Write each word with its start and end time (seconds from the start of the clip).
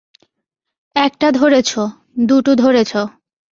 একটা 0.95 1.27
ধরেছ, 1.31 1.71
দুটো 2.27 2.51
ধরেছ। 2.55 2.91